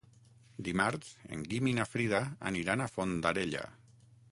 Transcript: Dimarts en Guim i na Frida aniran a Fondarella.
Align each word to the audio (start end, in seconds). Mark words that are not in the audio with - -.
Dimarts 0.67 1.11
en 1.35 1.43
Guim 1.51 1.69
i 1.73 1.75
na 1.81 1.85
Frida 1.91 2.23
aniran 2.53 2.81
a 2.87 2.91
Fondarella. 2.97 3.65